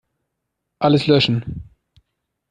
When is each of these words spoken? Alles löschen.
Alles 0.79 1.05
löschen. 1.05 1.69